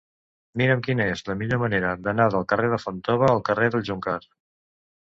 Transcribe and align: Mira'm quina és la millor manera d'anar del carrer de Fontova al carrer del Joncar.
Mira'm 0.61 0.79
quina 0.87 1.05
és 1.17 1.21
la 1.27 1.35
millor 1.41 1.61
manera 1.65 1.93
d'anar 2.09 2.27
del 2.37 2.49
carrer 2.55 2.73
de 2.75 2.81
Fontova 2.87 3.31
al 3.37 3.47
carrer 3.53 3.71
del 3.79 3.87
Joncar. 3.93 4.21